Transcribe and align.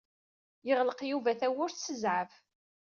Yeɣleq 0.67 0.99
Yuba 1.11 1.31
tawwurt 1.39 1.77
s 1.81 1.85
zzɛaf. 1.95 2.33